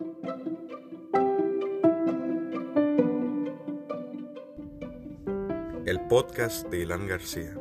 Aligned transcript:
El 0.00 0.06
podcast 6.08 6.68
de 6.68 6.82
Ilan 6.82 7.08
García. 7.08 7.52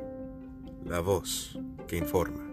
La 0.85 0.99
voz 0.99 1.57
que 1.87 1.97
informa. 1.97 2.43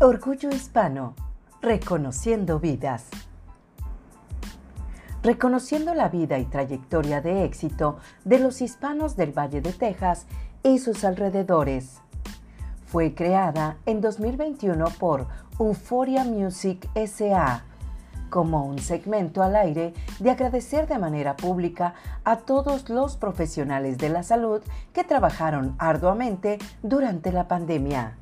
Orgullo 0.00 0.48
Hispano, 0.48 1.14
reconociendo 1.60 2.58
vidas. 2.58 3.10
Reconociendo 5.24 5.94
la 5.94 6.10
vida 6.10 6.38
y 6.38 6.44
trayectoria 6.44 7.22
de 7.22 7.46
éxito 7.46 7.96
de 8.26 8.38
los 8.38 8.60
hispanos 8.60 9.16
del 9.16 9.32
Valle 9.32 9.62
de 9.62 9.72
Texas 9.72 10.26
y 10.62 10.78
sus 10.78 11.02
alrededores. 11.02 12.02
Fue 12.84 13.14
creada 13.14 13.78
en 13.86 14.02
2021 14.02 14.84
por 14.98 15.26
Euphoria 15.58 16.24
Music 16.24 16.86
SA 17.06 17.64
como 18.28 18.66
un 18.66 18.78
segmento 18.78 19.42
al 19.42 19.56
aire 19.56 19.94
de 20.18 20.30
agradecer 20.30 20.86
de 20.86 20.98
manera 20.98 21.36
pública 21.36 21.94
a 22.24 22.36
todos 22.40 22.90
los 22.90 23.16
profesionales 23.16 23.96
de 23.96 24.10
la 24.10 24.22
salud 24.24 24.60
que 24.92 25.04
trabajaron 25.04 25.74
arduamente 25.78 26.58
durante 26.82 27.32
la 27.32 27.48
pandemia 27.48 28.18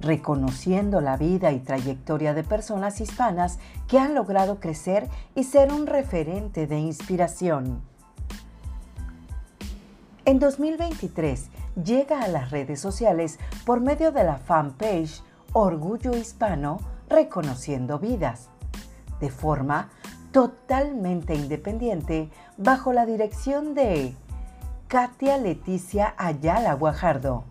reconociendo 0.00 1.00
la 1.00 1.16
vida 1.16 1.52
y 1.52 1.60
trayectoria 1.60 2.34
de 2.34 2.42
personas 2.42 3.00
hispanas 3.00 3.58
que 3.88 3.98
han 3.98 4.14
logrado 4.14 4.60
crecer 4.60 5.08
y 5.34 5.44
ser 5.44 5.72
un 5.72 5.86
referente 5.86 6.66
de 6.66 6.78
inspiración. 6.78 7.82
En 10.24 10.38
2023 10.38 11.48
llega 11.84 12.22
a 12.22 12.28
las 12.28 12.50
redes 12.50 12.80
sociales 12.80 13.38
por 13.64 13.80
medio 13.80 14.12
de 14.12 14.24
la 14.24 14.36
fanpage 14.36 15.22
Orgullo 15.52 16.16
Hispano 16.16 16.78
Reconociendo 17.08 17.98
Vidas, 17.98 18.48
de 19.20 19.30
forma 19.30 19.90
totalmente 20.30 21.34
independiente 21.34 22.30
bajo 22.56 22.92
la 22.92 23.06
dirección 23.06 23.74
de 23.74 24.14
Katia 24.86 25.36
Leticia 25.38 26.14
Ayala 26.16 26.74
Guajardo 26.74 27.44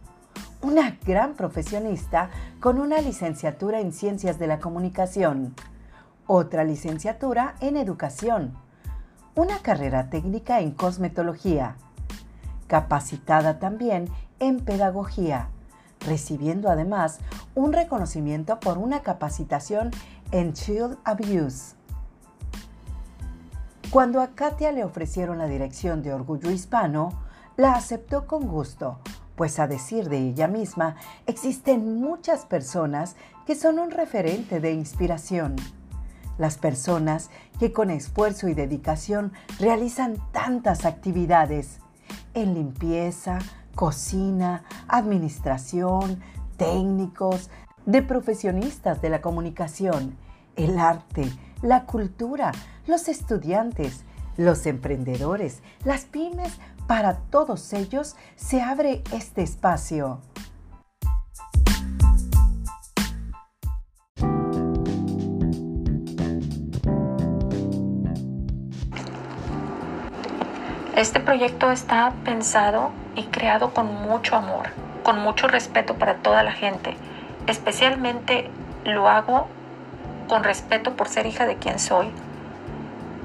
una 0.61 0.97
gran 1.05 1.35
profesionista 1.35 2.29
con 2.59 2.79
una 2.79 2.99
licenciatura 3.01 3.79
en 3.79 3.93
Ciencias 3.93 4.39
de 4.39 4.47
la 4.47 4.59
Comunicación, 4.59 5.55
otra 6.27 6.63
licenciatura 6.63 7.55
en 7.61 7.77
Educación, 7.77 8.53
una 9.35 9.59
carrera 9.59 10.09
técnica 10.09 10.59
en 10.59 10.71
Cosmetología, 10.71 11.75
capacitada 12.67 13.57
también 13.59 14.09
en 14.39 14.59
Pedagogía, 14.59 15.49
recibiendo 16.01 16.69
además 16.69 17.19
un 17.55 17.71
reconocimiento 17.71 18.59
por 18.59 18.77
una 18.77 19.01
capacitación 19.01 19.91
en 20.31 20.53
Child 20.53 20.97
Abuse. 21.05 21.75
Cuando 23.91 24.21
a 24.21 24.27
Katia 24.35 24.71
le 24.71 24.83
ofrecieron 24.83 25.37
la 25.37 25.47
dirección 25.47 26.03
de 26.03 26.13
Orgullo 26.13 26.51
Hispano, 26.51 27.09
la 27.57 27.73
aceptó 27.73 28.27
con 28.27 28.45
gusto, 28.47 28.99
pues 29.39 29.57
a 29.57 29.67
decir 29.67 30.09
de 30.09 30.17
ella 30.17 30.49
misma, 30.49 30.97
existen 31.25 32.01
muchas 32.01 32.43
personas 32.45 33.15
que 33.45 33.55
son 33.55 33.79
un 33.79 33.89
referente 33.89 34.59
de 34.59 34.73
inspiración. 34.73 35.55
Las 36.37 36.57
personas 36.57 37.29
que 37.57 37.71
con 37.71 37.89
esfuerzo 37.89 38.49
y 38.49 38.53
dedicación 38.53 39.31
realizan 39.57 40.17
tantas 40.33 40.83
actividades 40.83 41.79
en 42.33 42.53
limpieza, 42.53 43.39
cocina, 43.75 44.65
administración, 44.89 46.19
técnicos, 46.57 47.49
de 47.85 48.01
profesionistas 48.01 49.01
de 49.01 49.07
la 49.07 49.21
comunicación, 49.21 50.17
el 50.57 50.77
arte, 50.77 51.31
la 51.61 51.85
cultura, 51.85 52.51
los 52.87 53.07
estudiantes, 53.07 54.03
los 54.39 54.65
emprendedores, 54.65 55.61
las 55.83 56.05
pymes 56.05 56.53
para 56.87 57.17
todos 57.17 57.73
ellos 57.73 58.15
se 58.37 58.61
abre 58.61 59.03
este 59.11 59.43
espacio. 59.43 60.21
Este 70.95 71.19
proyecto 71.19 71.71
está 71.71 72.13
pensado 72.23 72.91
y 73.15 73.23
creado 73.25 73.73
con 73.73 73.93
mucho 73.93 74.37
amor, 74.37 74.69
con 75.03 75.19
mucho 75.19 75.47
respeto 75.47 75.95
para 75.95 76.15
toda 76.15 76.43
la 76.43 76.53
gente. 76.53 76.95
Especialmente 77.45 78.49
lo 78.85 79.09
hago 79.09 79.47
con 80.29 80.45
respeto 80.45 80.95
por 80.95 81.09
ser 81.09 81.25
hija 81.25 81.45
de 81.45 81.57
quien 81.57 81.77
soy, 81.77 82.09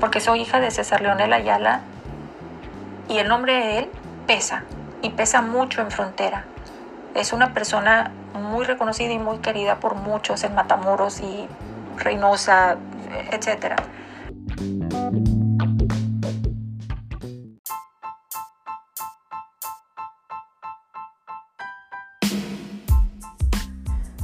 porque 0.04 0.20
soy 0.20 0.42
hija 0.42 0.60
de 0.60 0.70
César 0.70 1.00
Leonel 1.00 1.32
Ayala 1.32 1.81
y 3.09 3.16
el 3.16 3.26
nombre 3.26 3.54
de 3.54 3.78
él 3.78 3.91
pesa 4.26 4.65
y 5.00 5.09
pesa 5.09 5.41
mucho 5.41 5.81
en 5.81 5.91
frontera. 5.91 6.44
Es 7.15 7.32
una 7.32 7.54
persona 7.54 8.12
muy 8.34 8.66
reconocida 8.66 9.15
y 9.15 9.19
muy 9.19 9.38
querida 9.38 9.76
por 9.81 9.94
muchos 9.94 10.44
en 10.44 10.54
Matamoros 10.54 11.22
y 11.22 11.48
Reynosa, 11.97 12.76
etc. 13.32 13.76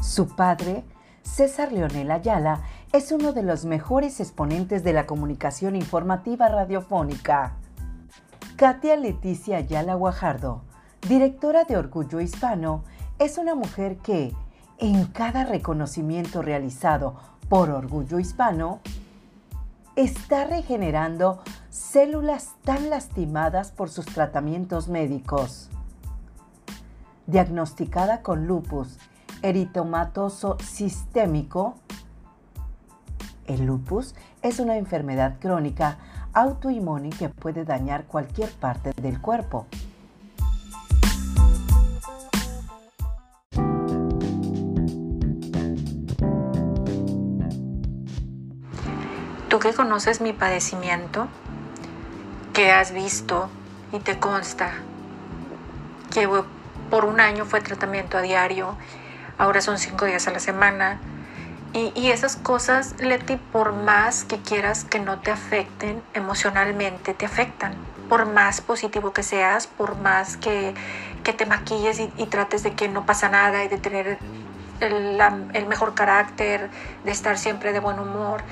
Su 0.03 0.37
padre, 0.37 0.85
César 1.23 1.73
Leonel 1.73 2.11
Ayala, 2.11 2.61
es 2.93 3.13
uno 3.13 3.33
de 3.33 3.45
los 3.45 3.65
mejores 3.65 4.19
exponentes 4.19 4.83
de 4.83 4.93
la 4.93 5.07
comunicación 5.07 5.77
informativa 5.77 6.49
radiofónica. 6.49 7.53
Katia 8.57 8.97
Leticia 8.97 9.59
Ayala 9.59 9.95
Guajardo, 9.95 10.63
directora 11.09 11.65
de 11.65 11.77
Orgullo 11.77 12.21
Hispano, 12.21 12.83
es 13.21 13.39
una 13.39 13.55
mujer 13.55 13.99
que, 13.99 14.35
en 14.79 15.07
cada 15.07 15.45
reconocimiento 15.45 16.43
realizado 16.43 17.15
por 17.49 17.71
Orgullo 17.71 18.19
Hispano, 18.19 18.81
está 19.95 20.45
regenerando 20.45 21.43
células 21.69 22.55
tan 22.65 22.91
lastimadas 22.91 23.71
por 23.71 23.89
sus 23.89 24.07
tratamientos 24.07 24.89
médicos. 24.89 25.71
Diagnosticada 27.29 28.23
con 28.23 28.49
lupus 28.49 28.99
eritomatoso 29.43 30.59
sistémico, 30.63 31.77
el 33.55 33.67
lupus 33.67 34.15
es 34.43 34.61
una 34.61 34.77
enfermedad 34.77 35.35
crónica 35.41 35.99
autoinmune 36.33 37.11
que 37.11 37.29
puede 37.29 37.65
dañar 37.65 38.05
cualquier 38.05 38.51
parte 38.51 38.93
del 39.01 39.21
cuerpo. 39.21 39.67
Tú 49.49 49.59
que 49.59 49.73
conoces 49.75 50.21
mi 50.21 50.33
padecimiento, 50.33 51.27
que 52.53 52.71
has 52.71 52.93
visto 52.93 53.49
y 53.93 53.99
te 53.99 54.19
consta 54.21 54.71
que 56.13 56.29
por 56.89 57.05
un 57.05 57.21
año 57.21 57.45
fue 57.45 57.61
tratamiento 57.61 58.17
a 58.17 58.23
diario, 58.23 58.77
ahora 59.39 59.61
son 59.61 59.79
cinco 59.79 60.05
días 60.05 60.29
a 60.29 60.31
la 60.31 60.39
semana, 60.39 61.01
y, 61.73 62.11
esas 62.11 62.35
cosas, 62.35 62.97
Leti, 62.99 63.37
por 63.37 63.73
más 63.73 64.25
que 64.25 64.39
quieras 64.39 64.83
que 64.85 64.99
no 64.99 65.21
te 65.21 65.31
afecten 65.31 66.03
emocionalmente, 66.15 67.15
te 67.15 67.27
afectan. 67.27 67.75
Por 68.09 68.27
más 68.27 68.61
positivo 68.61 69.13
que 69.13 69.23
seas, 69.23 69.69
por 69.69 69.97
más 69.97 70.37
que, 70.37 70.75
te 71.23 71.47
maquilles 71.47 72.01
y, 72.01 72.27
trates 72.27 72.65
de 72.65 72.73
que 72.73 72.89
no 72.89 73.07
pasa 73.07 73.29
nada 73.29 73.63
y 73.63 73.69
de 73.69 73.79
tener 73.79 74.19
el, 74.81 75.67
mejor 75.69 75.95
carácter, 75.95 76.71
de 77.05 77.13
estar 77.13 77.39
siempre 77.39 77.73
de 77.73 77.79
buen 77.79 78.01
humor, 78.01 78.43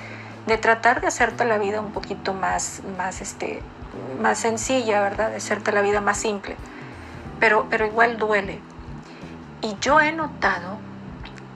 de 0.46 0.56
tratar 0.56 1.00
de 1.00 1.08
hacerte 1.08 1.44
la 1.44 1.58
vida 1.58 1.80
un 1.80 1.90
poquito 1.90 2.34
más, 2.34 2.82
más, 2.96 3.20
este, 3.20 3.62
más 4.22 4.38
sencilla, 4.38 5.00
¿verdad? 5.00 5.30
De 5.30 5.36
hacerte 5.38 5.72
la 5.72 5.82
vida 5.82 6.00
más 6.00 6.18
simple. 6.18 6.54
Pero, 7.40 7.66
pero 7.68 7.84
igual 7.84 8.16
duele. 8.16 8.60
Y 9.60 9.76
yo 9.80 10.00
he 10.00 10.12
notado 10.12 10.78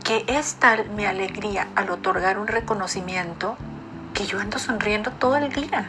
que 0.03 0.25
es 0.27 0.55
tal 0.57 0.89
mi 0.91 1.05
alegría 1.05 1.69
al 1.77 1.91
otorgar 1.91 2.39
un 2.39 2.49
reconocimiento 2.49 3.57
que 4.15 4.27
yo 4.27 4.41
ando 4.41 4.59
sonriendo 4.59 5.11
todo 5.13 5.37
el 5.37 5.53
día. 5.53 5.87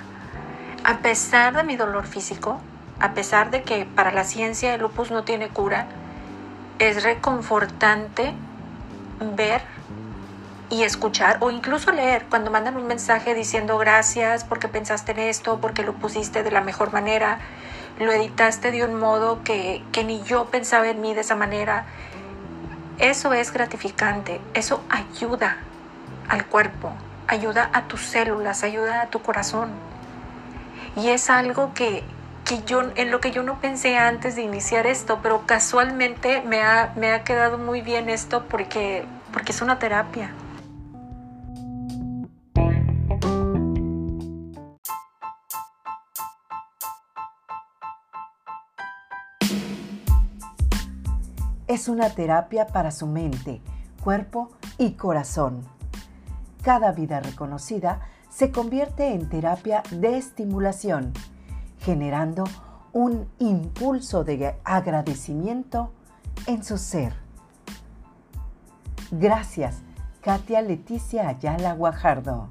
A 0.83 1.00
pesar 1.00 1.56
de 1.56 1.63
mi 1.63 1.75
dolor 1.75 2.06
físico, 2.06 2.60
a 3.00 3.13
pesar 3.13 3.51
de 3.51 3.63
que 3.63 3.86
para 3.86 4.12
la 4.12 4.24
ciencia 4.24 4.74
el 4.74 4.81
lupus 4.81 5.12
no 5.12 5.24
tiene 5.24 5.50
cura, 5.50 5.88
es 6.80 7.04
reconfortante 7.04 8.33
ver 9.36 9.62
y 10.69 10.83
escuchar 10.83 11.38
o 11.39 11.51
incluso 11.51 11.92
leer 11.92 12.25
cuando 12.30 12.50
mandan 12.50 12.77
un 12.77 12.88
mensaje 12.88 13.33
diciendo 13.36 13.77
gracias 13.77 14.44
porque 14.44 14.68
pensaste 14.68 15.12
en 15.12 15.19
esto, 15.19 15.59
porque 15.59 15.83
lo 15.83 15.94
pusiste 15.94 16.44
de 16.44 16.51
la 16.51 16.62
mejor 16.62 16.92
manera, 16.94 17.39
lo 18.00 18.12
editaste 18.12 18.71
de 18.71 18.83
un 18.83 18.95
modo 18.95 19.44
que, 19.44 19.83
que 19.92 20.04
ni 20.04 20.24
yo 20.24 20.45
pensaba 20.45 20.88
en 20.88 21.01
mí 21.01 21.13
de 21.13 21.21
esa 21.21 21.36
manera. 21.36 21.86
Eso 23.00 23.34
es 23.34 23.51
gratificante, 23.51 24.40
eso 24.54 24.84
ayuda 24.90 25.57
al 26.30 26.45
cuerpo, 26.45 26.94
ayuda 27.28 27.69
a 27.74 27.88
tus 27.88 28.01
células, 28.01 28.63
ayuda 28.63 29.01
a 29.01 29.07
tu 29.07 29.22
corazón. 29.22 29.72
Y 30.95 31.10
es 31.10 31.30
algo 31.31 31.74
que, 31.74 32.04
que 32.45 32.62
yo, 32.63 32.84
en 32.95 33.10
lo 33.10 33.19
que 33.19 33.31
yo 33.31 33.42
no 33.42 33.60
pensé 33.60 33.98
antes 33.98 34.36
de 34.36 34.44
iniciar 34.44 34.86
esto, 34.86 35.19
pero 35.24 35.45
casualmente 35.48 36.44
me 36.45 36.62
ha, 36.62 36.94
me 36.95 37.12
ha 37.12 37.24
quedado 37.24 37.57
muy 37.57 37.81
bien 37.81 38.10
esto 38.10 38.45
porque, 38.48 39.06
porque 39.31 39.51
es 39.51 39.62
una 39.62 39.80
terapia. 39.80 40.30
Es 51.73 51.87
una 51.87 52.11
terapia 52.11 52.67
para 52.67 52.91
su 52.91 53.07
mente, 53.07 53.59
cuerpo 54.03 54.51
y 54.77 54.91
corazón. 54.91 55.63
Cada 56.61 56.91
vida 56.91 57.19
reconocida 57.19 58.01
se 58.29 58.51
convierte 58.51 59.15
en 59.15 59.27
terapia 59.27 59.81
de 59.89 60.19
estimulación, 60.19 61.13
generando 61.79 62.43
un 62.91 63.27
impulso 63.39 64.23
de 64.23 64.55
agradecimiento 64.63 65.91
en 66.45 66.63
su 66.63 66.77
ser. 66.77 67.15
Gracias, 69.09 69.77
Katia 70.21 70.61
Leticia 70.61 71.27
Ayala 71.27 71.73
Guajardo. 71.73 72.49